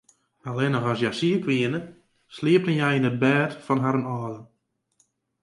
Allinnich 0.49 0.87
as 0.91 0.99
hja 1.01 1.11
siik 1.19 1.43
wiene, 1.49 1.79
sliepten 2.35 2.77
hja 2.77 2.87
yn 2.97 3.09
it 3.09 3.19
bêd 3.23 3.51
fan 3.65 3.83
harren 3.83 4.09
âlden. 4.15 4.45